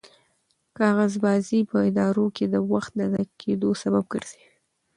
کاغذبازي 0.77 1.59
په 1.69 1.77
ادارو 1.89 2.25
کې 2.35 2.45
د 2.53 2.55
وخت 2.71 2.91
د 2.99 3.01
ضایع 3.13 3.31
کېدو 3.41 3.69
سبب 3.81 4.03
ګرځي. 4.13 4.43